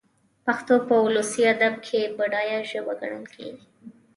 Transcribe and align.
پښتو 0.45 0.75
په 0.87 0.93
اولسي 1.01 1.41
ادب 1.53 1.73
کښي 1.83 2.01
بډايه 2.17 2.59
ژبه 2.69 2.93
ګڼل 3.01 3.23
سوې. 3.33 3.53